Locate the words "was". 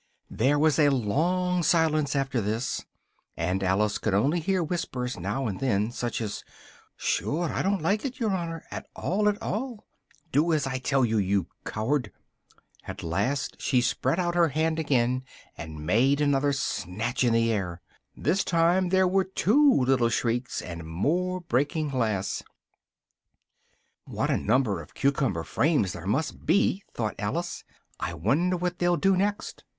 0.57-0.79